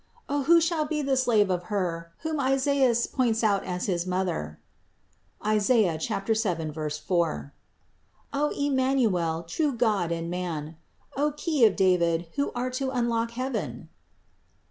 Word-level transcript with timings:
O 0.27 0.41
who 0.49 0.59
shall 0.59 0.85
be 0.85 1.03
the 1.03 1.15
slave 1.15 1.51
of 1.51 1.65
Her, 1.65 2.11
whom 2.21 2.39
Isaias 2.39 3.05
points 3.05 3.43
out 3.43 3.63
as 3.65 3.85
his 3.85 4.07
Mother 4.07 4.59
(Is. 5.45 5.67
7, 5.67 6.73
4); 6.73 7.53
O 8.33 8.49
Emmanuel, 8.49 9.43
true 9.43 9.73
God 9.73 10.11
and 10.11 10.27
Man! 10.31 10.77
O 11.15 11.33
key 11.37 11.63
of 11.67 11.75
David, 11.75 12.29
who 12.33 12.51
art 12.55 12.73
to 12.81 12.89
unlock 12.89 13.29
heaven 13.37 13.89